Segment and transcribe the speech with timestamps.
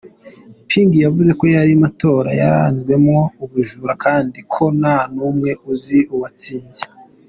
[0.69, 6.81] Ping yavuze ko ayo matora yaranzwemwo ubujura kandi ko “nta n’umwe uzi uwatsinze”.